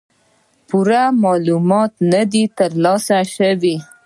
پوره 0.67 1.01
معلومات 1.23 1.91
نۀ 2.11 2.21
دي 2.33 2.43
تر 2.57 2.71
لاسه 2.83 3.17
شوي 3.35 3.75